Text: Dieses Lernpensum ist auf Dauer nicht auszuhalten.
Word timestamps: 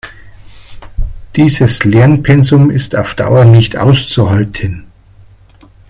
Dieses 1.35 1.83
Lernpensum 1.83 2.71
ist 2.71 2.95
auf 2.95 3.13
Dauer 3.13 3.45
nicht 3.45 3.77
auszuhalten. 3.77 4.87